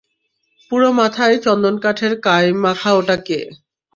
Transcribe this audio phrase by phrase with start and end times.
[0.71, 3.39] পুরো মাথায় চন্দনকাঠের কাই মাখা ওটা কে?